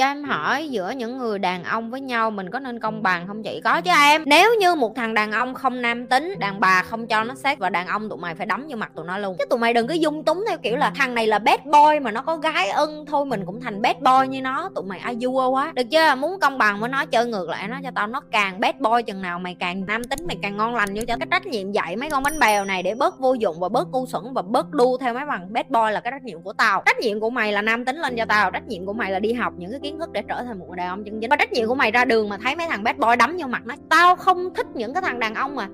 cho 0.00 0.06
em 0.06 0.24
hỏi 0.24 0.68
giữa 0.68 0.90
những 0.90 1.18
người 1.18 1.38
đàn 1.38 1.64
ông 1.64 1.90
với 1.90 2.00
nhau 2.00 2.30
mình 2.30 2.50
có 2.50 2.58
nên 2.58 2.80
công 2.80 3.02
bằng 3.02 3.26
không 3.26 3.42
chị? 3.42 3.60
Có 3.64 3.80
chứ 3.80 3.90
em. 3.90 4.22
Nếu 4.26 4.54
như 4.60 4.74
một 4.74 4.96
thằng 4.96 5.14
đàn 5.14 5.32
ông 5.32 5.54
không 5.54 5.82
nam 5.82 6.06
tính 6.06 6.34
đàn 6.38 6.60
bà 6.60 6.82
không 6.82 7.06
cho 7.06 7.24
nó 7.24 7.34
xét 7.34 7.58
và 7.58 7.70
đàn 7.70 7.86
ông 7.86 8.08
tụi 8.08 8.18
mày 8.18 8.34
phải 8.34 8.46
đấm 8.46 8.66
vô 8.68 8.76
mặt 8.76 8.90
tụi 8.96 9.06
nó 9.06 9.18
luôn. 9.18 9.36
Chứ 9.38 9.44
tụi 9.50 9.58
mày 9.58 9.74
đừng 9.74 9.86
có 9.86 9.94
dung 9.94 10.24
túng 10.24 10.44
theo 10.48 10.58
kiểu 10.58 10.76
là 10.76 10.92
thằng 10.94 11.14
này 11.14 11.26
là 11.26 11.38
bad 11.38 11.60
boy 11.64 12.00
mà 12.02 12.10
nó 12.10 12.22
có 12.22 12.36
gái 12.36 12.70
ưng 12.70 13.06
thôi 13.06 13.26
mình 13.26 13.42
cũng 13.46 13.60
thành 13.60 13.82
bad 13.82 13.96
boy 13.96 14.28
như 14.28 14.42
nó. 14.42 14.70
Tụi 14.74 14.84
mày 14.84 14.98
ai 14.98 15.16
vua 15.20 15.48
quá. 15.48 15.72
Được 15.74 15.90
chưa? 15.90 16.14
Muốn 16.14 16.40
công 16.40 16.58
bằng 16.58 16.80
với 16.80 16.88
nó 16.88 17.04
chơi 17.04 17.26
ngược 17.26 17.48
lại 17.48 17.68
nó 17.68 17.76
cho 17.82 17.90
tao 17.94 18.06
nó 18.06 18.20
càng 18.30 18.60
bad 18.60 18.74
boy 18.78 19.02
chừng 19.06 19.22
nào 19.22 19.38
mày 19.38 19.56
càng 19.60 19.86
nam 19.86 20.04
tính 20.04 20.26
mày 20.26 20.36
càng 20.42 20.56
ngon 20.56 20.74
lành 20.74 20.94
vô 20.94 21.02
cho. 21.08 21.16
Cái 21.16 21.28
trách 21.30 21.46
nhiệm 21.46 21.72
dạy 21.72 21.96
mấy 21.96 22.10
con 22.10 22.22
bánh 22.22 22.38
bèo 22.38 22.64
này 22.64 22.82
để 22.82 22.94
bớt 22.94 23.18
vô 23.18 23.34
dụng 23.34 23.60
và 23.60 23.68
bớt 23.68 23.88
ngu 23.90 24.06
xuẩn 24.06 24.22
và 24.34 24.42
bớt 24.42 24.70
đu 24.70 24.98
theo 24.98 25.14
mấy 25.14 25.26
bằng 25.26 25.52
bad 25.52 25.66
boy 25.68 25.92
là 25.92 26.00
cái 26.00 26.10
trách 26.10 26.24
nhiệm 26.24 26.42
của 26.42 26.52
tao. 26.52 26.82
Trách 26.86 26.98
nhiệm 26.98 27.20
của 27.20 27.30
mày 27.30 27.52
là 27.52 27.62
nam 27.62 27.84
tính 27.84 27.96
lên 27.96 28.16
cho 28.16 28.24
tao 28.24 28.50
trách 28.50 28.68
nhiệm 28.68 28.86
của 28.86 28.92
mày 28.92 29.12
là 29.12 29.18
đi 29.18 29.32
học 29.32 29.52
những 29.56 29.70
cái 29.70 29.80
kiến 29.90 29.98
thức 29.98 30.12
để 30.12 30.22
trở 30.28 30.42
thành 30.42 30.58
một 30.58 30.66
người 30.68 30.76
đàn 30.76 30.88
ông 30.88 31.04
chân 31.04 31.20
chính. 31.20 31.30
Và 31.30 31.36
trách 31.36 31.52
nhiệm 31.52 31.68
của 31.68 31.74
mày 31.74 31.90
ra 31.90 32.04
đường 32.04 32.28
mà 32.28 32.38
thấy 32.42 32.56
mấy 32.56 32.66
thằng 32.66 32.84
bad 32.84 32.96
boy 32.96 33.16
đấm 33.18 33.36
vô 33.40 33.46
mặt 33.46 33.62
nó. 33.66 33.74
Tao 33.88 34.16
không 34.16 34.54
thích 34.54 34.66
những 34.74 34.94
cái 34.94 35.02
thằng 35.02 35.18
đàn 35.18 35.34
ông 35.34 35.56
mà 35.56 35.68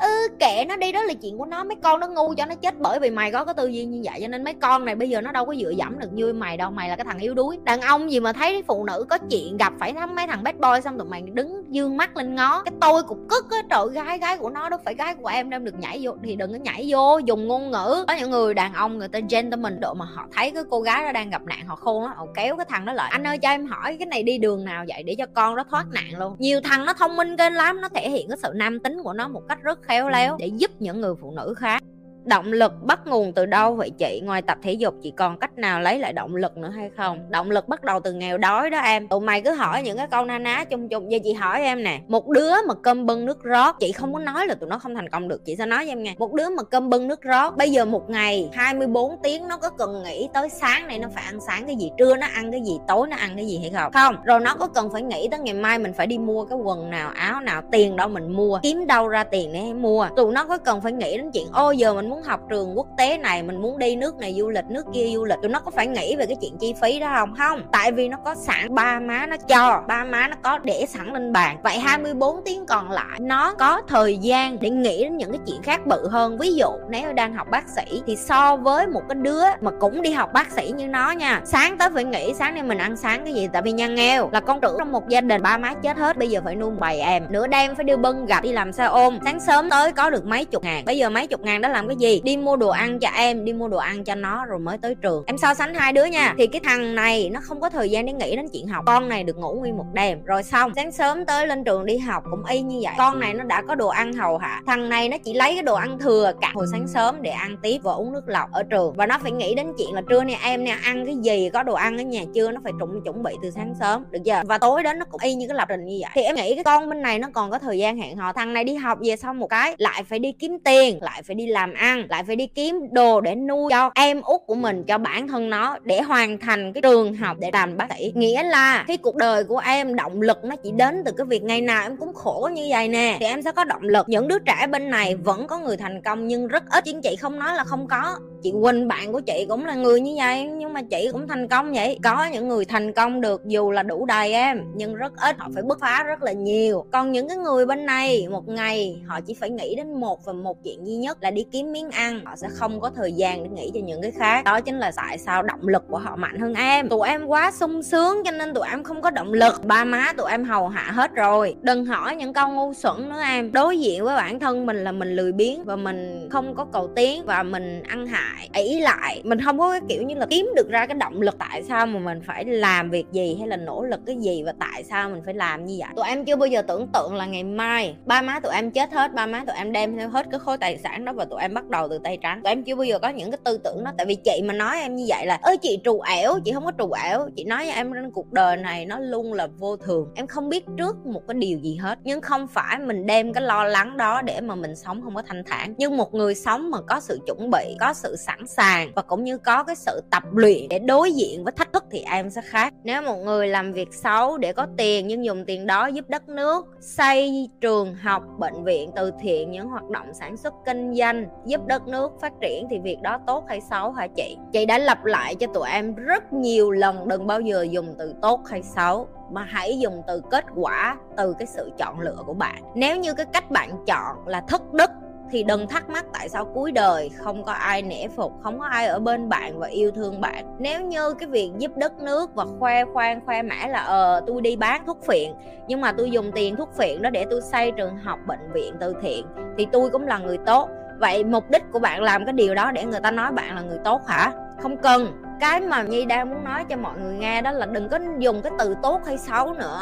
ừ 0.00 0.28
kệ 0.38 0.64
nó 0.68 0.76
đi, 0.76 0.92
đó 0.92 1.02
là 1.02 1.14
chuyện 1.14 1.38
của 1.38 1.44
nó. 1.44 1.64
Mấy 1.64 1.76
con 1.82 2.00
nó 2.00 2.06
ngu 2.06 2.34
cho 2.34 2.46
nó 2.46 2.54
chết 2.54 2.74
bởi 2.78 2.98
vì 3.00 3.10
mày 3.10 3.32
có 3.32 3.44
cái 3.44 3.54
tư 3.54 3.66
duy 3.66 3.84
như 3.84 4.00
vậy. 4.04 4.18
Cho 4.20 4.28
nên 4.28 4.44
mấy 4.44 4.54
con 4.54 4.84
này 4.84 4.94
bây 4.94 5.08
giờ 5.08 5.20
nó 5.20 5.32
đâu 5.32 5.44
có 5.44 5.54
dựa 5.54 5.70
dẫm 5.70 5.98
được 5.98 6.12
như 6.12 6.32
mày 6.32 6.56
đâu. 6.56 6.70
Mày 6.70 6.88
là 6.88 6.96
cái 6.96 7.04
thằng 7.04 7.18
yếu 7.18 7.34
đuối. 7.34 7.58
Đàn 7.64 7.80
ông 7.80 8.12
gì 8.12 8.20
mà 8.20 8.32
thấy 8.32 8.62
phụ 8.66 8.84
nữ 8.84 9.06
có 9.08 9.18
chuyện 9.30 9.56
gặp 9.56 9.72
phải 9.80 9.92
thăm 9.92 10.14
mấy 10.14 10.26
thằng 10.26 10.42
bad 10.42 10.54
boy 10.56 10.80
xong 10.84 10.98
tụi 10.98 11.08
mày 11.08 11.22
đứng 11.22 11.64
dương 11.68 11.96
mắt 11.96 12.16
lên 12.16 12.34
ngó. 12.34 12.62
Cái 12.62 12.74
tôi 12.80 13.02
cục 13.02 13.18
cức 13.28 13.50
á, 13.50 13.58
trời 13.70 14.04
gái 14.04 14.18
gái 14.18 14.38
của 14.38 14.50
nó, 14.50 14.68
đâu 14.68 14.80
phải 14.84 14.94
gái 14.94 15.14
của 15.14 15.28
em 15.28 15.50
đem 15.50 15.64
được 15.64 15.78
nhảy 15.78 15.98
vô. 16.02 16.12
Thì 16.22 16.36
đừng 16.36 16.52
có 16.52 16.58
nhảy 16.58 16.86
vô, 16.88 17.18
dùng 17.18 17.48
ngôn 17.48 17.70
ngữ. 17.70 18.04
Có 18.08 18.14
những 18.14 18.30
người 18.30 18.54
đàn 18.54 18.74
ông, 18.74 18.98
người 18.98 19.08
ta 19.08 19.18
gentleman 19.30 19.80
độ 19.80 19.94
mà 19.94 20.04
họ 20.04 20.26
thấy 20.32 20.50
cái 20.50 20.62
cô 20.70 20.80
gái 20.80 21.04
đó 21.04 21.12
đang 21.12 21.30
gặp 21.30 21.42
nạn, 21.42 21.66
họ 21.66 21.76
khôn 21.76 22.04
á, 22.04 22.12
họ 22.16 22.26
kéo 22.34 22.56
cái 22.56 22.66
thằng 22.68 22.84
đó 22.84 22.92
lại. 22.92 23.10
Anh 23.12 23.26
ơi, 23.26 23.38
cho 23.38 23.48
em 23.48 23.66
hỏi, 23.66 23.96
cái 23.98 24.06
này 24.06 24.22
đi 24.22 24.38
đường 24.38 24.64
nào 24.64 24.84
vậy 24.88 25.02
để 25.02 25.14
cho 25.18 25.26
con 25.34 25.54
nó 25.54 25.64
thoát 25.70 25.84
nạn 25.92 26.18
luôn? 26.18 26.36
Nhiều 26.38 26.60
thằng 26.64 26.84
nó 26.84 26.92
thông 26.92 27.16
minh 27.16 27.36
kênh 27.36 27.52
lắm, 27.52 27.80
nó 27.80 27.88
thể 27.88 28.10
hiện 28.10 28.28
cái 28.28 28.38
sự 28.42 28.48
nam 28.54 28.80
tính 28.80 29.02
của 29.02 29.12
nó 29.12 29.28
một 29.28 29.42
cách 29.48 29.58
rất 29.62 29.83
khéo 29.86 30.08
léo. 30.08 30.36
Để 30.38 30.46
giúp 30.46 30.70
những 30.80 31.00
người 31.00 31.14
phụ 31.20 31.30
nữ 31.30 31.54
khác 31.56 31.82
động 32.26 32.52
lực 32.52 32.72
bắt 32.82 33.00
nguồn 33.06 33.32
từ 33.32 33.46
đâu 33.46 33.74
vậy 33.74 33.90
chị? 33.98 34.20
Ngoài 34.24 34.42
tập 34.42 34.58
thể 34.62 34.72
dục, 34.72 34.94
chị 35.02 35.12
còn 35.16 35.38
cách 35.38 35.58
nào 35.58 35.80
lấy 35.80 35.98
lại 35.98 36.12
động 36.12 36.36
lực 36.36 36.56
nữa 36.56 36.70
hay 36.76 36.90
không? 36.96 37.30
Động 37.30 37.50
lực 37.50 37.68
bắt 37.68 37.84
đầu 37.84 38.00
từ 38.00 38.12
nghèo 38.12 38.38
đói 38.38 38.70
đó 38.70 38.78
em. 38.78 39.08
Tụi 39.08 39.20
mày 39.20 39.40
cứ 39.40 39.54
hỏi 39.54 39.82
những 39.82 39.96
cái 39.96 40.06
câu 40.10 40.24
na 40.24 40.38
ná 40.38 40.64
chung 40.64 40.88
chung. 40.88 41.12
Giờ 41.12 41.18
chị 41.24 41.32
hỏi 41.32 41.62
em 41.62 41.82
nè, 41.82 42.00
một 42.08 42.28
đứa 42.28 42.52
mà 42.68 42.74
cơm 42.82 43.06
bưng 43.06 43.26
nước 43.26 43.44
rót, 43.44 43.76
chị 43.80 43.92
không 43.92 44.12
có 44.12 44.18
nói 44.18 44.46
là 44.46 44.54
tụi 44.54 44.68
nó 44.68 44.78
không 44.78 44.94
thành 44.94 45.08
công 45.08 45.28
được. 45.28 45.44
Chị 45.44 45.56
sẽ 45.56 45.66
nói 45.66 45.78
với 45.78 45.88
em 45.88 46.02
nghe. 46.02 46.14
Một 46.18 46.32
đứa 46.32 46.48
mà 46.50 46.62
cơm 46.62 46.90
bưng 46.90 47.08
nước 47.08 47.22
rót, 47.22 47.56
bây 47.56 47.70
giờ 47.70 47.84
một 47.84 48.10
ngày 48.10 48.48
24 48.52 49.16
tiếng 49.22 49.48
nó 49.48 49.56
có 49.56 49.70
cần 49.70 50.02
nghĩ 50.02 50.28
tới 50.34 50.48
sáng 50.48 50.86
này 50.86 50.98
nó 50.98 51.08
phải 51.14 51.24
ăn 51.24 51.38
sáng 51.46 51.66
cái 51.66 51.76
gì? 51.76 51.90
Trưa 51.98 52.16
nó 52.16 52.26
ăn 52.34 52.52
cái 52.52 52.60
gì? 52.60 52.78
Tối 52.88 53.08
nó 53.08 53.16
ăn 53.16 53.30
cái 53.36 53.46
gì 53.46 53.58
hay 53.58 53.70
không? 53.70 53.92
Không. 53.92 54.16
Rồi 54.24 54.40
nó 54.40 54.54
có 54.54 54.66
cần 54.66 54.90
phải 54.92 55.02
nghĩ 55.02 55.28
tới 55.30 55.40
ngày 55.40 55.54
mai 55.54 55.78
mình 55.78 55.92
phải 55.92 56.06
đi 56.06 56.18
mua 56.18 56.44
cái 56.44 56.58
quần 56.58 56.90
nào, 56.90 57.10
áo 57.14 57.40
nào, 57.40 57.62
tiền 57.72 57.96
đâu 57.96 58.08
mình 58.08 58.32
mua. 58.36 58.58
Kiếm 58.62 58.86
đâu 58.86 59.08
ra 59.08 59.24
tiền 59.24 59.52
để 59.52 59.72
mua. 59.72 60.08
Tụi 60.16 60.32
nó 60.32 60.44
có 60.44 60.58
cần 60.58 60.80
phải 60.80 60.92
nghĩ 60.92 61.16
đến 61.16 61.30
chuyện, 61.30 61.46
ô, 61.52 61.70
giờ 61.70 61.94
mình 61.94 62.13
muốn 62.14 62.22
học 62.22 62.40
trường 62.50 62.78
quốc 62.78 62.86
tế 62.98 63.18
này, 63.18 63.42
mình 63.42 63.62
muốn 63.62 63.78
đi 63.78 63.96
nước 63.96 64.16
này 64.16 64.34
du 64.38 64.48
lịch, 64.48 64.64
nước 64.68 64.84
kia 64.92 65.10
du 65.14 65.24
lịch, 65.24 65.38
tụi 65.42 65.50
nó 65.50 65.60
có 65.60 65.70
phải 65.70 65.86
nghĩ 65.86 66.16
về 66.16 66.26
cái 66.26 66.36
chuyện 66.40 66.58
chi 66.60 66.74
phí 66.82 67.00
đó 67.00 67.14
không? 67.18 67.34
Không. 67.38 67.62
Tại 67.72 67.92
vì 67.92 68.08
nó 68.08 68.16
có 68.24 68.34
sẵn, 68.34 68.74
ba 68.74 69.00
má 69.00 69.26
nó 69.26 69.36
cho, 69.36 69.82
ba 69.88 70.04
má 70.04 70.28
nó 70.28 70.36
có 70.42 70.58
để 70.58 70.86
sẵn 70.88 71.12
lên 71.12 71.32
bàn. 71.32 71.56
Vậy 71.62 71.78
24 71.78 72.44
tiếng 72.44 72.66
còn 72.66 72.90
lại, 72.90 73.20
nó 73.20 73.54
có 73.54 73.82
thời 73.88 74.18
gian 74.18 74.60
để 74.60 74.70
nghĩ 74.70 75.02
đến 75.02 75.16
những 75.16 75.30
cái 75.30 75.40
chuyện 75.46 75.62
khác 75.62 75.86
bự 75.86 76.08
hơn. 76.08 76.38
Ví 76.38 76.54
dụ, 76.54 76.68
nếu 76.88 77.12
đang 77.12 77.34
học 77.34 77.46
bác 77.50 77.64
sĩ, 77.68 78.02
thì 78.06 78.16
so 78.16 78.56
với 78.56 78.86
một 78.86 79.02
cái 79.08 79.16
đứa 79.22 79.44
mà 79.60 79.70
cũng 79.80 80.02
đi 80.02 80.10
học 80.10 80.30
bác 80.32 80.50
sĩ 80.50 80.72
như 80.76 80.86
nó 80.86 81.10
nha, 81.10 81.40
sáng 81.44 81.78
tới 81.78 81.88
phải 81.94 82.04
nghĩ 82.04 82.34
sáng 82.34 82.54
nay 82.54 82.62
mình 82.62 82.78
ăn 82.78 82.96
sáng 82.96 83.24
cái 83.24 83.34
gì? 83.34 83.48
Tại 83.52 83.62
vì 83.62 83.72
nhà 83.72 83.86
nghèo, 83.86 84.30
là 84.32 84.40
con 84.40 84.60
trưởng 84.60 84.76
trong 84.78 84.92
một 84.92 85.08
gia 85.08 85.20
đình, 85.20 85.42
ba 85.42 85.58
má 85.58 85.74
chết 85.74 85.96
hết, 85.96 86.16
bây 86.16 86.30
giờ 86.30 86.40
phải 86.44 86.54
nuôi 86.54 86.70
bầy 86.70 87.00
em. 87.00 87.26
Nửa 87.30 87.46
đêm 87.46 87.74
phải 87.74 87.84
đưa 87.84 87.96
bưng 87.96 88.26
gạch 88.26 88.42
đi 88.42 88.52
làm 88.52 88.72
xe 88.72 88.84
ôm. 88.84 89.18
Sáng 89.24 89.40
sớm 89.40 89.70
tới 89.70 89.92
có 89.92 90.10
được 90.10 90.26
mấy 90.26 90.44
chục 90.44 90.64
ngàn. 90.64 90.84
Bây 90.84 90.98
giờ 90.98 91.10
mấy 91.10 91.26
chục 91.26 91.40
ngàn 91.40 91.60
đó 91.60 91.68
làm 91.68 91.88
cái 91.88 91.96
gì? 91.96 92.03
Đi 92.24 92.36
mua 92.36 92.56
đồ 92.56 92.68
ăn 92.68 92.98
cho 92.98 93.08
em, 93.08 93.44
đi 93.44 93.52
mua 93.52 93.68
đồ 93.68 93.78
ăn 93.78 94.04
cho 94.04 94.14
nó 94.14 94.44
rồi 94.44 94.58
mới 94.58 94.78
tới 94.78 94.94
trường. 94.94 95.24
Em 95.26 95.38
so 95.38 95.54
sánh 95.54 95.74
hai 95.74 95.92
đứa 95.92 96.04
nha. 96.04 96.34
Thì 96.38 96.46
cái 96.46 96.60
thằng 96.64 96.94
này 96.94 97.30
nó 97.32 97.40
không 97.42 97.60
có 97.60 97.70
thời 97.70 97.90
gian 97.90 98.06
để 98.06 98.12
nghĩ 98.12 98.36
đến 98.36 98.46
chuyện 98.52 98.66
học. 98.66 98.84
Con 98.86 99.08
này 99.08 99.24
được 99.24 99.36
ngủ 99.36 99.52
nguyên 99.52 99.76
một 99.76 99.86
đêm. 99.92 100.24
Rồi 100.24 100.42
xong, 100.42 100.72
sáng 100.76 100.92
sớm 100.92 101.26
tới 101.26 101.46
lên 101.46 101.64
trường 101.64 101.86
đi 101.86 101.98
học 101.98 102.22
cũng 102.30 102.44
y 102.44 102.60
như 102.60 102.80
vậy. 102.82 102.94
Con 102.98 103.20
này 103.20 103.34
nó 103.34 103.44
đã 103.44 103.62
có 103.68 103.74
đồ 103.74 103.88
ăn 103.88 104.12
hầu 104.12 104.38
hạ. 104.38 104.62
Thằng 104.66 104.88
này 104.88 105.08
nó 105.08 105.16
chỉ 105.24 105.34
lấy 105.34 105.54
cái 105.54 105.62
đồ 105.62 105.74
ăn 105.74 105.98
thừa 105.98 106.32
cả 106.40 106.52
hồi 106.54 106.66
sáng 106.72 106.88
sớm 106.88 107.22
để 107.22 107.30
ăn 107.30 107.56
tiếp 107.62 107.78
và 107.82 107.92
uống 107.92 108.12
nước 108.12 108.24
lọc 108.26 108.52
ở 108.52 108.62
trường. 108.62 108.92
Và 108.96 109.06
nó 109.06 109.18
phải 109.22 109.32
nghĩ 109.32 109.54
đến 109.54 109.66
chuyện 109.78 109.92
là 109.92 110.02
trưa 110.08 110.24
nay 110.24 110.36
em 110.42 110.64
nè, 110.64 110.76
ăn 110.84 111.06
cái 111.06 111.16
gì, 111.22 111.50
có 111.52 111.62
đồ 111.62 111.74
ăn 111.74 111.98
ở 111.98 112.02
nhà 112.02 112.22
chưa? 112.34 112.50
Nó 112.50 112.60
phải 112.64 112.72
chuẩn 112.78 113.00
chuẩn 113.04 113.22
bị 113.22 113.32
từ 113.42 113.50
sáng 113.50 113.74
sớm. 113.80 114.04
Được 114.10 114.18
chưa 114.24 114.42
và 114.46 114.58
tối 114.58 114.82
đến 114.82 114.98
nó 114.98 115.04
cũng 115.04 115.20
y 115.20 115.34
như 115.34 115.48
cái 115.48 115.56
lập 115.56 115.68
trình 115.68 115.84
như 115.84 115.98
vậy. 116.00 116.10
Thì 116.14 116.22
em 116.22 116.34
nghĩ 116.36 116.54
cái 116.54 116.64
con 116.64 116.88
bên 116.88 117.02
này 117.02 117.18
nó 117.18 117.28
còn 117.34 117.50
có 117.50 117.58
thời 117.58 117.78
gian 117.78 117.96
hẹn 117.96 118.16
hò. 118.16 118.32
Thằng 118.32 118.52
này 118.52 118.64
đi 118.64 118.74
học 118.74 118.98
về 119.02 119.16
xong 119.16 119.38
một 119.38 119.46
cái, 119.46 119.74
lại 119.78 120.02
phải 120.02 120.18
đi 120.18 120.32
kiếm 120.32 120.58
tiền, 120.64 120.98
lại 121.02 121.22
phải 121.22 121.34
đi 121.34 121.46
làm 121.46 121.74
ăn 121.74 121.93
lại 122.10 122.24
phải 122.24 122.36
đi 122.36 122.46
kiếm 122.46 122.80
đồ 122.92 123.20
để 123.20 123.34
nuôi 123.34 123.70
cho 123.70 123.90
em 123.94 124.20
út 124.20 124.40
của 124.46 124.54
mình, 124.54 124.84
cho 124.84 124.98
bản 124.98 125.28
thân 125.28 125.50
nó, 125.50 125.76
để 125.82 126.00
hoàn 126.00 126.38
thành 126.38 126.72
cái 126.72 126.82
trường 126.82 127.14
học 127.14 127.36
để 127.40 127.50
làm 127.52 127.76
bác 127.76 127.86
sĩ. 127.98 128.12
Nghĩa 128.14 128.42
là 128.42 128.84
cái 128.88 128.96
cuộc 128.96 129.16
đời 129.16 129.44
của 129.44 129.58
em, 129.58 129.94
động 129.94 130.20
lực 130.20 130.44
nó 130.44 130.56
chỉ 130.56 130.70
đến 130.70 131.02
từ 131.04 131.12
cái 131.12 131.24
việc 131.24 131.42
ngày 131.42 131.60
nào 131.60 131.82
em 131.82 131.96
cũng 131.96 132.14
khổ 132.14 132.50
như 132.52 132.66
vậy 132.70 132.88
nè. 132.88 133.16
Thì 133.20 133.26
em 133.26 133.42
sẽ 133.42 133.52
có 133.52 133.64
động 133.64 133.82
lực. 133.82 134.08
Những 134.08 134.28
đứa 134.28 134.38
trẻ 134.38 134.66
bên 134.66 134.90
này 134.90 135.14
vẫn 135.16 135.46
có 135.46 135.58
người 135.58 135.76
thành 135.76 136.02
công 136.02 136.28
nhưng 136.28 136.48
rất 136.48 136.64
ít. 136.70 136.84
Chính 136.84 137.00
chị 137.00 137.16
không 137.16 137.38
nói 137.38 137.54
là 137.54 137.64
không 137.64 137.86
có 137.86 138.18
chị 138.44 138.52
Quỳnh, 138.62 138.88
bạn 138.88 139.12
của 139.12 139.20
chị 139.20 139.46
cũng 139.48 139.64
là 139.64 139.74
người 139.74 140.00
như 140.00 140.14
vậy, 140.18 140.44
nhưng 140.44 140.72
mà 140.72 140.82
chị 140.82 141.08
cũng 141.12 141.28
thành 141.28 141.48
công 141.48 141.72
vậy. 141.72 141.98
Có 142.02 142.26
những 142.26 142.48
người 142.48 142.64
thành 142.64 142.92
công 142.92 143.20
được 143.20 143.44
dù 143.44 143.70
là 143.70 143.82
đủ 143.82 144.06
đầy 144.06 144.32
em, 144.32 144.64
nhưng 144.74 144.94
rất 144.94 145.12
ít 145.16 145.36
họ 145.38 145.48
phải 145.54 145.62
bứt 145.62 145.80
phá 145.80 146.02
rất 146.06 146.22
là 146.22 146.32
nhiều. 146.32 146.84
Còn 146.92 147.12
những 147.12 147.28
cái 147.28 147.36
người 147.36 147.66
bên 147.66 147.86
này, 147.86 148.28
một 148.30 148.48
ngày 148.48 148.96
họ 149.06 149.20
chỉ 149.20 149.34
phải 149.34 149.50
nghĩ 149.50 149.74
đến 149.74 150.00
một 150.00 150.24
và 150.24 150.32
một 150.32 150.64
chuyện 150.64 150.86
duy 150.86 150.96
nhất 150.96 151.18
là 151.20 151.30
đi 151.30 151.46
kiếm 151.52 151.72
miếng 151.72 151.90
ăn. 151.90 152.20
Họ 152.24 152.36
sẽ 152.36 152.48
không 152.50 152.80
có 152.80 152.90
thời 152.96 153.12
gian 153.12 153.42
để 153.42 153.48
nghĩ 153.48 153.70
cho 153.74 153.80
những 153.84 154.02
cái 154.02 154.10
khác. 154.10 154.44
Đó 154.44 154.60
chính 154.60 154.78
là 154.78 154.92
tại 154.96 155.18
sao 155.18 155.42
động 155.42 155.68
lực 155.68 155.82
của 155.88 155.98
họ 155.98 156.16
mạnh 156.16 156.38
hơn 156.40 156.54
em. 156.54 156.88
Tụi 156.88 157.08
em 157.08 157.26
quá 157.26 157.50
sung 157.50 157.82
sướng 157.82 158.22
cho 158.24 158.30
nên 158.30 158.54
tụi 158.54 158.68
em 158.70 158.82
không 158.82 159.02
có 159.02 159.10
động 159.10 159.32
lực. 159.32 159.64
Ba 159.64 159.84
má 159.84 160.12
tụi 160.16 160.30
em 160.30 160.44
hầu 160.44 160.68
hạ 160.68 160.90
hết 160.94 161.14
rồi. 161.14 161.56
Đừng 161.62 161.84
hỏi 161.84 162.16
những 162.16 162.32
câu 162.32 162.48
ngu 162.48 162.74
xuẩn 162.74 163.08
nữa 163.08 163.20
em. 163.24 163.52
Đối 163.52 163.80
diện 163.80 164.04
với 164.04 164.16
bản 164.16 164.40
thân 164.40 164.66
mình 164.66 164.84
là 164.84 164.92
mình 164.92 165.16
lười 165.16 165.32
biếng 165.32 165.64
và 165.64 165.76
mình 165.76 166.28
không 166.30 166.54
có 166.54 166.64
cầu 166.72 166.90
tiến 166.96 167.24
và 167.24 167.42
mình 167.42 167.82
ăn 167.82 168.06
hại 168.06 168.33
ỷ 168.52 168.80
lại. 168.80 169.22
Mình 169.24 169.40
không 169.40 169.58
có 169.58 169.70
cái 169.70 169.80
kiểu 169.88 170.02
như 170.02 170.14
là 170.14 170.26
kiếm 170.30 170.50
được 170.56 170.68
ra 170.70 170.86
cái 170.86 170.94
động 170.94 171.20
lực 171.20 171.36
tại 171.38 171.62
sao 171.62 171.86
mà 171.86 171.98
mình 171.98 172.20
phải 172.26 172.44
làm 172.44 172.90
việc 172.90 173.06
gì 173.12 173.36
hay 173.38 173.48
là 173.48 173.56
nỗ 173.56 173.82
lực 173.84 174.00
cái 174.06 174.16
gì 174.16 174.42
và 174.42 174.54
tại 174.60 174.84
sao 174.84 175.08
mình 175.08 175.22
phải 175.24 175.34
làm 175.34 175.64
như 175.64 175.76
vậy. 175.78 175.88
Tụi 175.96 176.08
em 176.08 176.24
chưa 176.24 176.36
bao 176.36 176.46
giờ 176.46 176.62
tưởng 176.62 176.88
tượng 176.92 177.14
là 177.14 177.26
ngày 177.26 177.44
mai, 177.44 177.96
ba 178.06 178.22
má 178.22 178.40
tụi 178.40 178.52
em 178.54 178.70
chết 178.70 178.92
hết, 178.92 179.12
ba 179.14 179.26
má 179.26 179.44
tụi 179.46 179.56
em 179.56 179.72
đem 179.72 179.96
theo 179.96 180.08
hết 180.08 180.26
cái 180.30 180.40
khối 180.40 180.58
tài 180.58 180.78
sản 180.78 181.04
đó 181.04 181.12
và 181.12 181.24
tụi 181.24 181.40
em 181.40 181.54
bắt 181.54 181.68
đầu 181.68 181.88
từ 181.88 181.98
tay 182.04 182.18
trắng. 182.22 182.40
Tụi 182.44 182.52
em 182.52 182.64
chưa 182.64 182.76
bao 182.76 182.84
giờ 182.84 182.98
có 182.98 183.08
những 183.08 183.30
cái 183.30 183.38
tư 183.44 183.58
tưởng 183.64 183.84
đó, 183.84 183.92
tại 183.96 184.06
vì 184.06 184.14
chị 184.14 184.40
mà 184.44 184.54
nói 184.54 184.80
em 184.80 184.94
như 184.94 185.04
vậy 185.08 185.26
là 185.26 185.38
ơi 185.42 185.56
chị 185.62 185.78
trù 185.84 186.00
ẻo, 186.00 186.38
chị 186.44 186.52
không 186.52 186.64
có 186.64 186.72
trù 186.78 186.92
ẻo, 186.92 187.28
chị 187.36 187.44
nói 187.44 187.58
với 187.64 187.74
em 187.74 187.92
rằng 187.92 188.10
cuộc 188.10 188.32
đời 188.32 188.56
này 188.56 188.86
nó 188.86 188.98
luôn 188.98 189.32
là 189.32 189.48
vô 189.58 189.76
thường. 189.76 190.08
Em 190.14 190.26
không 190.26 190.48
biết 190.48 190.64
trước 190.78 191.06
một 191.06 191.22
cái 191.28 191.34
điều 191.34 191.58
gì 191.58 191.76
hết, 191.76 191.98
nhưng 192.04 192.20
không 192.20 192.46
phải 192.46 192.78
mình 192.78 193.06
đem 193.06 193.32
cái 193.32 193.42
lo 193.42 193.64
lắng 193.64 193.96
đó 193.96 194.22
để 194.22 194.40
mà 194.40 194.54
mình 194.54 194.76
sống 194.76 195.02
không 195.02 195.14
có 195.14 195.22
thanh 195.26 195.44
thản. 195.44 195.74
Nhưng 195.78 195.96
một 195.96 196.14
người 196.14 196.34
sống 196.34 196.70
mà 196.70 196.78
có 196.88 197.00
sự 197.00 197.20
chuẩn 197.26 197.50
bị, 197.50 197.76
có 197.80 197.94
sự 197.94 198.16
sẵn 198.26 198.46
sàng 198.46 198.92
và 198.94 199.02
cũng 199.02 199.24
như 199.24 199.38
có 199.38 199.62
cái 199.64 199.76
sự 199.76 200.02
tập 200.10 200.22
luyện 200.32 200.68
để 200.70 200.78
đối 200.78 201.12
diện 201.12 201.44
với 201.44 201.52
thách 201.52 201.72
thức 201.72 201.84
thì 201.90 202.04
em 202.10 202.30
sẽ 202.30 202.40
khác. 202.44 202.74
Nếu 202.84 203.02
một 203.02 203.16
người 203.16 203.48
làm 203.48 203.72
việc 203.72 203.94
xấu 203.94 204.38
để 204.38 204.52
có 204.52 204.66
tiền 204.76 205.08
nhưng 205.08 205.24
dùng 205.24 205.44
tiền 205.44 205.66
đó 205.66 205.86
giúp 205.86 206.04
đất 206.08 206.28
nước, 206.28 206.66
xây 206.80 207.50
trường 207.60 207.94
học, 207.94 208.22
bệnh 208.38 208.64
viện, 208.64 208.90
từ 208.96 209.10
thiện, 209.20 209.50
những 209.50 209.68
hoạt 209.68 209.90
động 209.90 210.06
sản 210.14 210.36
xuất 210.36 210.54
kinh 210.66 210.94
doanh, 210.94 211.26
giúp 211.46 211.60
đất 211.66 211.88
nước 211.88 212.12
phát 212.20 212.32
triển 212.40 212.66
thì 212.70 212.78
việc 212.78 213.02
đó 213.02 213.18
tốt 213.26 213.44
hay 213.48 213.60
xấu 213.60 213.92
hả 213.92 214.06
chị? 214.16 214.36
Chị 214.52 214.66
đã 214.66 214.78
lặp 214.78 215.04
lại 215.04 215.34
cho 215.34 215.46
tụi 215.46 215.68
em 215.68 215.94
rất 215.94 216.32
nhiều 216.32 216.70
lần, 216.70 217.08
đừng 217.08 217.26
bao 217.26 217.40
giờ 217.40 217.66
dùng 217.70 217.94
từ 217.98 218.14
tốt 218.22 218.40
hay 218.46 218.62
xấu, 218.62 219.08
mà 219.30 219.44
hãy 219.44 219.78
dùng 219.78 220.02
từ 220.06 220.22
kết 220.30 220.44
quả 220.54 220.96
từ 221.16 221.34
cái 221.38 221.46
sự 221.46 221.70
chọn 221.78 222.00
lựa 222.00 222.22
của 222.26 222.34
bạn. 222.34 222.62
Nếu 222.74 222.96
như 222.96 223.14
cái 223.14 223.26
cách 223.32 223.50
bạn 223.50 223.70
chọn 223.86 224.16
là 224.26 224.42
thất 224.48 224.72
đức 224.72 224.90
thì 225.30 225.42
đừng 225.42 225.68
thắc 225.68 225.90
mắc 225.90 226.04
tại 226.12 226.28
sao 226.28 226.44
cuối 226.44 226.72
đời 226.72 227.10
không 227.16 227.44
có 227.44 227.52
ai 227.52 227.82
nể 227.82 228.08
phục, 228.08 228.32
không 228.42 228.58
có 228.58 228.66
ai 228.66 228.86
ở 228.86 228.98
bên 228.98 229.28
bạn 229.28 229.58
và 229.58 229.66
yêu 229.66 229.90
thương 229.90 230.20
bạn. 230.20 230.56
Nếu 230.58 230.80
như 230.80 231.14
cái 231.14 231.28
việc 231.28 231.50
giúp 231.58 231.72
đất 231.76 231.92
nước 231.98 232.34
và 232.34 232.44
khoe 232.58 232.84
khoang, 232.84 233.20
khoe 233.26 233.42
mẽ 233.42 233.68
là 233.68 233.78
ờ 233.78 234.20
tôi 234.26 234.40
đi 234.40 234.56
bán 234.56 234.86
thuốc 234.86 234.98
phiện, 235.06 235.32
nhưng 235.68 235.80
mà 235.80 235.92
tôi 235.92 236.10
dùng 236.10 236.32
tiền 236.32 236.56
thuốc 236.56 236.68
phiện 236.78 237.02
đó 237.02 237.10
để 237.10 237.24
tôi 237.30 237.40
xây 237.40 237.70
trường 237.70 237.96
học, 237.96 238.18
bệnh 238.26 238.52
viện, 238.52 238.74
từ 238.80 238.94
thiện, 239.02 239.26
thì 239.58 239.66
tôi 239.72 239.90
cũng 239.90 240.06
là 240.06 240.18
người 240.18 240.38
tốt. 240.46 240.68
Vậy 240.98 241.24
mục 241.24 241.50
đích 241.50 241.62
của 241.72 241.78
bạn 241.78 242.02
làm 242.02 242.24
cái 242.24 242.32
điều 242.32 242.54
đó 242.54 242.70
để 242.70 242.84
người 242.84 243.00
ta 243.00 243.10
nói 243.10 243.32
bạn 243.32 243.54
là 243.54 243.62
người 243.62 243.78
tốt 243.84 244.00
hả? 244.06 244.32
Không 244.62 244.76
cần. 244.76 245.22
Cái 245.40 245.60
mà 245.60 245.82
nhi 245.82 246.04
đang 246.04 246.30
muốn 246.30 246.44
nói 246.44 246.64
cho 246.68 246.76
mọi 246.76 246.98
người 246.98 247.14
nghe 247.14 247.42
đó 247.42 247.50
là 247.50 247.66
đừng 247.66 247.88
có 247.88 247.98
dùng 248.18 248.42
cái 248.42 248.52
từ 248.58 248.74
tốt 248.82 249.00
hay 249.06 249.18
xấu 249.18 249.54
nữa 249.54 249.80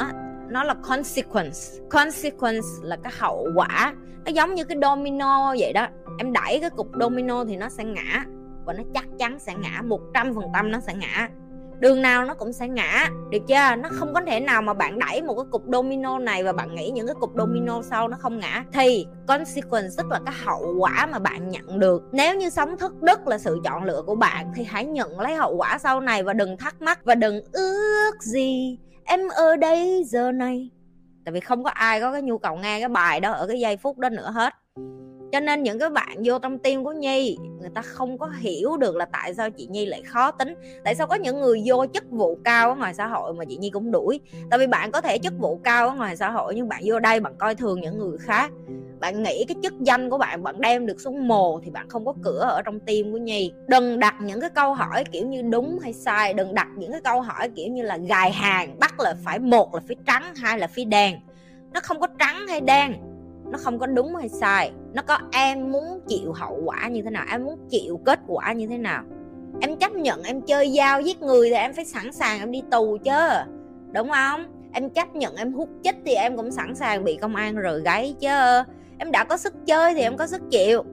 nó 0.52 0.64
là 0.64 0.74
consequence. 0.74 1.58
Consequence 1.90 2.68
là 2.82 2.96
cái 3.02 3.12
hậu 3.18 3.48
quả. 3.56 3.94
Nó 4.24 4.30
giống 4.30 4.54
như 4.54 4.64
cái 4.64 4.78
domino 4.82 5.54
vậy 5.58 5.72
đó. 5.72 5.86
Em 6.18 6.32
đẩy 6.32 6.58
cái 6.60 6.70
cục 6.70 6.88
domino 7.00 7.44
thì 7.44 7.56
nó 7.56 7.68
sẽ 7.68 7.84
ngã. 7.84 8.24
Và 8.64 8.72
nó 8.72 8.82
chắc 8.94 9.04
chắn 9.18 9.38
sẽ 9.38 9.54
ngã. 9.54 9.82
Một 9.84 10.00
trăm 10.14 10.34
phần 10.34 10.44
trăm 10.54 10.70
nó 10.70 10.80
sẽ 10.80 10.94
ngã. 10.94 11.28
Đường 11.78 12.02
nào 12.02 12.24
nó 12.24 12.34
cũng 12.34 12.52
sẽ 12.52 12.68
ngã. 12.68 13.08
Được 13.30 13.38
chưa? 13.48 13.76
Nó 13.76 13.88
không 13.92 14.14
có 14.14 14.20
thể 14.26 14.40
nào 14.40 14.62
mà 14.62 14.74
bạn 14.74 14.98
đẩy 14.98 15.22
một 15.22 15.34
cái 15.34 15.44
cục 15.50 15.62
domino 15.72 16.18
này 16.18 16.44
và 16.44 16.52
bạn 16.52 16.74
nghĩ 16.74 16.90
những 16.90 17.06
cái 17.06 17.14
cục 17.20 17.30
domino 17.36 17.82
sau 17.82 18.08
nó 18.08 18.16
không 18.20 18.38
ngã. 18.38 18.64
Thì 18.72 19.06
consequence 19.26 19.88
tức 19.96 20.06
là 20.10 20.20
cái 20.26 20.34
hậu 20.44 20.74
quả 20.78 21.08
mà 21.12 21.18
bạn 21.18 21.48
nhận 21.48 21.78
được. 21.78 22.02
Nếu 22.12 22.36
như 22.36 22.50
sống 22.50 22.76
thức 22.76 23.02
đức 23.02 23.26
là 23.26 23.38
sự 23.38 23.60
chọn 23.64 23.84
lựa 23.84 24.02
của 24.06 24.14
bạn, 24.14 24.52
thì 24.54 24.64
hãy 24.64 24.84
nhận 24.84 25.20
lấy 25.20 25.34
hậu 25.34 25.56
quả 25.56 25.78
sau 25.78 26.00
này 26.00 26.22
và 26.22 26.32
đừng 26.32 26.56
thắc 26.56 26.82
mắc 26.82 27.04
và 27.04 27.14
đừng 27.14 27.40
ước 27.52 28.12
gì 28.20 28.78
em 29.04 29.20
ở 29.28 29.56
đây 29.56 30.04
giờ 30.06 30.32
này. 30.32 30.70
Tại 31.24 31.32
vì 31.32 31.40
không 31.40 31.64
có 31.64 31.70
ai 31.70 32.00
có 32.00 32.12
cái 32.12 32.22
nhu 32.22 32.38
cầu 32.38 32.56
nghe 32.56 32.80
cái 32.80 32.88
bài 32.88 33.20
đó 33.20 33.32
ở 33.32 33.46
cái 33.46 33.60
giây 33.60 33.76
phút 33.76 33.98
đó 33.98 34.08
nữa 34.08 34.30
hết. 34.34 34.54
Cho 35.32 35.40
nên 35.40 35.62
những 35.62 35.78
cái 35.78 35.90
bạn 35.90 36.22
vô 36.24 36.38
trong 36.38 36.58
tim 36.58 36.84
của 36.84 36.92
nhi, 36.92 37.38
người 37.60 37.70
ta 37.74 37.82
không 37.82 38.18
có 38.18 38.30
hiểu 38.40 38.76
được 38.76 38.96
là 38.96 39.04
tại 39.04 39.34
sao 39.34 39.50
chị 39.50 39.66
nhi 39.66 39.86
lại 39.86 40.02
khó 40.02 40.30
tính. 40.30 40.54
Tại 40.84 40.94
sao 40.94 41.06
có 41.06 41.14
những 41.14 41.40
người 41.40 41.62
vô 41.66 41.86
chức 41.94 42.10
vụ 42.10 42.38
cao 42.44 42.68
ở 42.68 42.74
ngoài 42.74 42.94
xã 42.94 43.06
hội 43.06 43.34
mà 43.34 43.44
chị 43.44 43.56
nhi 43.56 43.70
cũng 43.70 43.90
đuổi? 43.90 44.20
Tại 44.50 44.58
vì 44.58 44.66
bạn 44.66 44.92
có 44.92 45.00
thể 45.00 45.18
chức 45.18 45.32
vụ 45.38 45.60
cao 45.64 45.88
ở 45.88 45.94
ngoài 45.94 46.16
xã 46.16 46.30
hội 46.30 46.54
nhưng 46.54 46.68
bạn 46.68 46.82
vô 46.84 46.98
đây 46.98 47.20
bạn 47.20 47.34
coi 47.38 47.54
thường 47.54 47.80
những 47.80 47.98
người 47.98 48.18
khác 48.18 48.50
bạn 49.02 49.22
nghĩ 49.22 49.44
cái 49.48 49.56
chức 49.62 49.80
danh 49.80 50.10
của 50.10 50.18
bạn 50.18 50.42
bạn 50.42 50.60
đem 50.60 50.86
được 50.86 51.00
xuống 51.00 51.28
mồ 51.28 51.60
thì 51.64 51.70
bạn 51.70 51.88
không 51.88 52.04
có 52.04 52.14
cửa 52.22 52.38
ở 52.40 52.62
trong 52.62 52.80
tim 52.80 53.12
của 53.12 53.18
nhi. 53.18 53.52
Đừng 53.66 53.98
đặt 53.98 54.14
những 54.20 54.40
cái 54.40 54.50
câu 54.50 54.74
hỏi 54.74 55.04
kiểu 55.12 55.26
như 55.26 55.42
đúng 55.42 55.78
hay 55.78 55.92
sai, 55.92 56.34
đừng 56.34 56.54
đặt 56.54 56.68
những 56.76 56.92
cái 56.92 57.00
câu 57.00 57.20
hỏi 57.20 57.48
kiểu 57.56 57.68
như 57.68 57.82
là 57.82 57.96
gài 57.96 58.32
hàng, 58.32 58.78
bắt 58.78 59.00
là 59.00 59.14
phải 59.24 59.38
một 59.38 59.74
là 59.74 59.80
phía 59.88 59.94
trắng, 60.06 60.34
hai 60.36 60.58
là 60.58 60.66
phía 60.66 60.84
đen. 60.84 61.16
Nó 61.72 61.80
không 61.80 62.00
có 62.00 62.06
trắng 62.18 62.46
hay 62.48 62.60
đen, 62.60 62.92
nó 63.52 63.58
không 63.58 63.78
có 63.78 63.86
đúng 63.86 64.14
hay 64.16 64.28
sai, 64.28 64.72
nó 64.92 65.02
có 65.02 65.18
em 65.32 65.72
muốn 65.72 66.00
chịu 66.08 66.32
hậu 66.32 66.60
quả 66.64 66.88
như 66.88 67.02
thế 67.02 67.10
nào, 67.10 67.24
em 67.30 67.44
muốn 67.44 67.58
chịu 67.70 68.00
kết 68.04 68.20
quả 68.26 68.52
như 68.52 68.66
thế 68.66 68.78
nào. 68.78 69.02
Em 69.60 69.76
chấp 69.76 69.92
nhận 69.92 70.22
em 70.22 70.40
chơi 70.40 70.72
dao 70.76 71.00
giết 71.00 71.22
người 71.22 71.50
thì 71.50 71.56
em 71.56 71.72
phải 71.72 71.84
sẵn 71.84 72.12
sàng 72.12 72.40
em 72.40 72.50
đi 72.50 72.62
tù 72.70 72.98
chứ 73.04 73.28
đúng 73.92 74.10
không? 74.10 74.44
Em 74.72 74.90
chấp 74.90 75.14
nhận 75.14 75.36
em 75.36 75.52
hút 75.52 75.68
chích 75.84 75.96
thì 76.06 76.14
em 76.14 76.36
cũng 76.36 76.50
sẵn 76.50 76.74
sàng 76.74 77.04
bị 77.04 77.16
công 77.16 77.36
an 77.36 77.56
rồi 77.56 77.82
gáy 77.84 78.14
chứ 78.20 78.62
em 79.02 79.10
đã 79.10 79.24
có 79.24 79.36
sức 79.36 79.54
chơi 79.66 79.94
thì 79.94 80.00
em 80.00 80.16
có 80.16 80.26
sức 80.26 80.42
chịu. 80.50 80.84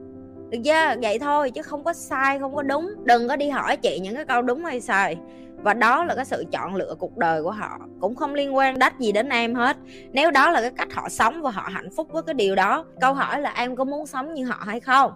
Được 0.50 0.58
chưa? 0.64 0.94
Vậy 1.02 1.18
thôi, 1.18 1.50
chứ 1.50 1.62
không 1.62 1.84
có 1.84 1.92
sai, 1.92 2.38
không 2.38 2.54
có 2.54 2.62
đúng. 2.62 2.94
Đừng 3.04 3.28
có 3.28 3.36
đi 3.36 3.48
hỏi 3.48 3.76
chị 3.76 3.98
những 4.02 4.14
cái 4.14 4.24
câu 4.24 4.42
đúng 4.42 4.64
hay 4.64 4.80
sai. 4.80 5.16
Và 5.56 5.74
đó 5.74 6.04
là 6.04 6.14
cái 6.14 6.24
sự 6.24 6.44
chọn 6.52 6.74
lựa 6.74 6.94
cuộc 6.98 7.16
đời 7.16 7.42
của 7.42 7.50
họ. 7.50 7.78
Cũng 8.00 8.14
không 8.14 8.34
liên 8.34 8.56
quan 8.56 8.78
đách 8.78 8.98
gì 8.98 9.12
đến 9.12 9.28
em 9.28 9.54
hết. 9.54 9.76
Nếu 10.12 10.30
đó 10.30 10.50
là 10.50 10.60
cái 10.60 10.70
cách 10.70 10.92
họ 10.92 11.08
sống 11.08 11.42
và 11.42 11.50
họ 11.50 11.68
hạnh 11.72 11.90
phúc 11.96 12.08
với 12.12 12.22
cái 12.22 12.34
điều 12.34 12.54
đó, 12.54 12.84
câu 13.00 13.14
hỏi 13.14 13.40
là 13.40 13.50
em 13.50 13.76
có 13.76 13.84
muốn 13.84 14.06
sống 14.06 14.34
như 14.34 14.44
họ 14.44 14.58
hay 14.66 14.80
không? 14.80 15.12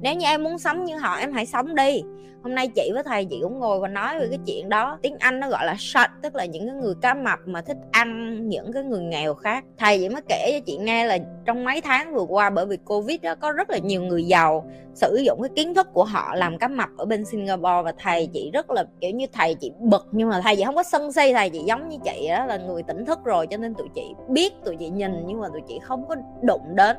Nếu 0.00 0.14
như 0.14 0.26
em 0.26 0.42
muốn 0.42 0.58
sống 0.58 0.84
như 0.84 0.96
họ, 0.96 1.16
em 1.16 1.32
hãy 1.32 1.46
sống 1.46 1.74
đi. 1.74 2.02
Hôm 2.42 2.54
nay 2.54 2.68
chị 2.68 2.90
với 2.94 3.02
thầy 3.02 3.24
chị 3.24 3.38
cũng 3.42 3.58
ngồi 3.58 3.80
và 3.80 3.88
nói 3.88 4.20
về 4.20 4.26
cái 4.30 4.38
chuyện 4.46 4.68
đó. 4.68 4.98
Tiếng 5.02 5.16
anh 5.18 5.40
nó 5.40 5.48
gọi 5.48 5.66
là 5.66 5.74
shut, 5.78 6.06
tức 6.22 6.34
là 6.34 6.44
những 6.44 6.66
cái 6.66 6.76
người 6.76 6.94
cá 7.02 7.14
mập 7.14 7.38
mà 7.46 7.60
thích 7.60 7.76
ăn 7.90 8.40
những 8.48 8.72
cái 8.72 8.82
người 8.82 9.00
nghèo 9.00 9.34
khác. 9.34 9.64
Thầy 9.78 9.98
chị 9.98 10.08
mới 10.08 10.22
kể 10.28 10.50
cho 10.52 10.64
chị 10.66 10.76
nghe 10.76 11.06
là 11.06 11.18
trong 11.44 11.64
mấy 11.64 11.80
tháng 11.80 12.14
vừa 12.14 12.26
qua, 12.28 12.50
bởi 12.50 12.66
vì 12.66 12.76
covid 12.76 13.20
đó 13.22 13.34
có 13.34 13.52
rất 13.52 13.70
là 13.70 13.78
nhiều 13.78 14.02
người 14.02 14.24
giàu, 14.24 14.70
sử 14.94 15.16
dụng 15.26 15.42
cái 15.42 15.50
kiến 15.56 15.74
thức 15.74 15.88
của 15.92 16.04
họ 16.04 16.34
làm 16.34 16.58
cá 16.58 16.68
mập 16.68 16.88
ở 16.98 17.04
bên 17.04 17.24
singapore 17.24 17.82
và 17.84 17.92
thầy 17.98 18.28
chị 18.32 18.50
rất 18.52 18.70
là, 18.70 18.84
kiểu 19.00 19.10
như, 19.10 19.26
thầy 19.32 19.54
chị 19.54 19.72
bực. 19.78 20.06
Nhưng 20.12 20.28
mà 20.28 20.40
thầy 20.40 20.56
chị 20.56 20.64
không 20.64 20.74
có 20.74 20.82
sân 20.82 21.12
si, 21.12 21.32
thầy 21.32 21.50
chị 21.50 21.58
giống 21.58 21.88
như 21.88 21.96
chị 22.04 22.28
đó 22.28 22.46
là 22.46 22.56
người 22.56 22.82
tỉnh 22.82 23.04
thức 23.04 23.18
rồi 23.24 23.46
cho 23.46 23.56
nên 23.56 23.74
tụi 23.74 23.88
chị 23.94 24.02
biết, 24.28 24.52
tụi 24.64 24.76
chị 24.76 24.88
nhìn 24.88 25.12
nhưng 25.26 25.40
mà 25.40 25.48
tụi 25.48 25.62
chị 25.68 25.78
không 25.82 26.08
có 26.08 26.16
đụng 26.42 26.76
đến 26.76 26.96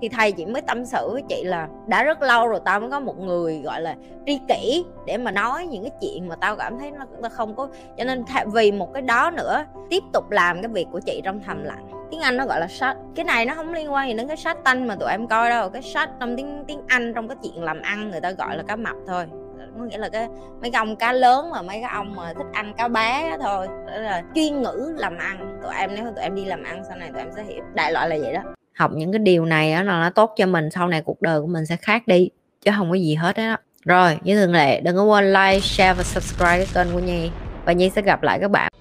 thì 0.00 0.08
thầy 0.08 0.32
chỉ 0.32 0.46
mới 0.46 0.62
tâm 0.62 0.84
sự 0.84 1.08
với 1.12 1.22
chị 1.28 1.44
là 1.44 1.68
đã 1.86 2.04
rất 2.04 2.22
lâu 2.22 2.48
rồi 2.48 2.60
tao 2.64 2.80
mới 2.80 2.90
có 2.90 3.00
một 3.00 3.18
người 3.18 3.60
gọi 3.64 3.80
là 3.80 3.94
tri 4.26 4.40
kỷ 4.48 4.84
để 5.06 5.16
mà 5.16 5.30
nói 5.30 5.66
những 5.66 5.82
cái 5.82 5.92
chuyện 6.00 6.28
mà 6.28 6.36
tao 6.36 6.56
cảm 6.56 6.78
thấy 6.78 6.90
nó, 6.90 7.04
nó 7.22 7.28
không 7.28 7.54
có 7.54 7.68
cho 7.96 8.04
nên 8.04 8.24
vì 8.52 8.72
một 8.72 8.92
cái 8.92 9.02
đó 9.02 9.30
nữa 9.30 9.64
tiếp 9.90 10.02
tục 10.12 10.30
làm 10.30 10.62
cái 10.62 10.68
việc 10.68 10.86
của 10.92 11.00
chị 11.00 11.20
trong 11.24 11.40
thầm 11.40 11.64
lặng. 11.64 11.88
Tiếng 12.10 12.20
anh 12.20 12.36
nó 12.36 12.46
gọi 12.46 12.60
là 12.60 12.66
sách 12.68 12.96
cái 13.14 13.24
này 13.24 13.46
nó 13.46 13.54
không 13.54 13.72
liên 13.72 13.92
quan 13.92 14.08
gì 14.08 14.14
đến 14.14 14.28
cái 14.28 14.36
sách 14.36 14.64
tanh 14.64 14.86
mà 14.86 14.94
tụi 14.94 15.10
em 15.10 15.26
coi 15.26 15.50
đâu. 15.50 15.70
Cái 15.70 15.82
sách 15.82 16.10
trong 16.20 16.36
tiếng 16.36 16.64
tiếng 16.66 16.80
anh 16.88 17.14
trong 17.14 17.28
cái 17.28 17.36
chuyện 17.42 17.62
làm 17.62 17.82
ăn 17.82 18.10
người 18.10 18.20
ta 18.20 18.30
gọi 18.30 18.56
là 18.56 18.62
cá 18.62 18.76
mập 18.76 18.96
thôi. 19.06 19.26
Có 19.78 19.84
nghĩa 19.84 19.98
là 19.98 20.08
cái 20.08 20.28
mấy 20.60 20.70
cái 20.70 20.78
ông 20.78 20.96
cá 20.96 21.12
lớn 21.12 21.50
mà 21.50 21.62
mấy 21.62 21.80
cái 21.80 21.90
ông 21.94 22.16
mà 22.16 22.32
thích 22.34 22.46
ăn 22.52 22.74
cá 22.76 22.88
bé 22.88 23.36
thôi. 23.40 23.66
Đó 23.86 23.96
là 23.96 24.22
chuyên 24.34 24.62
ngữ 24.62 24.94
làm 24.98 25.16
ăn. 25.18 25.58
Tụi 25.62 25.74
em 25.74 25.90
nếu 25.94 26.04
tụi 26.04 26.24
em 26.24 26.34
đi 26.34 26.44
làm 26.44 26.62
ăn 26.62 26.82
sau 26.88 26.96
này 26.96 27.10
tụi 27.12 27.22
em 27.22 27.30
sẽ 27.36 27.44
hiểu. 27.44 27.62
Đại 27.74 27.92
loại 27.92 28.08
là 28.08 28.16
vậy 28.22 28.32
đó 28.32 28.42
học 28.78 28.90
những 28.94 29.12
cái 29.12 29.18
điều 29.18 29.44
này 29.44 29.72
đó 29.72 29.82
là 29.82 30.00
nó 30.00 30.10
tốt 30.10 30.34
cho 30.36 30.46
mình, 30.46 30.70
sau 30.70 30.88
này 30.88 31.02
cuộc 31.02 31.22
đời 31.22 31.40
của 31.40 31.46
mình 31.46 31.66
sẽ 31.66 31.76
khác 31.76 32.06
đi, 32.06 32.30
chứ 32.64 32.70
không 32.76 32.90
có 32.90 32.94
gì 32.94 33.14
hết 33.14 33.36
đó 33.36 33.56
rồi, 33.84 34.18
như 34.22 34.40
thường 34.40 34.52
lệ, 34.52 34.80
đừng 34.80 34.96
có 34.96 35.02
quên 35.02 35.32
like, 35.32 35.60
share 35.60 35.94
và 35.94 36.02
subscribe 36.02 36.64
cái 36.64 36.66
kênh 36.74 36.92
của 36.92 36.98
nhi. 36.98 37.30
Và 37.64 37.72
nhi 37.72 37.90
sẽ 37.96 38.02
gặp 38.02 38.22
lại 38.22 38.38
các 38.40 38.50
bạn. 38.50 38.72